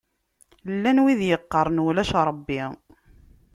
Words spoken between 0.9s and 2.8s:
wid yeqqaṛen ulac Ṛebbi.